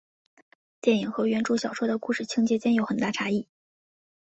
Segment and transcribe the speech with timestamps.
[0.79, 3.47] 电影和原着小说的故事情节间有很大差异。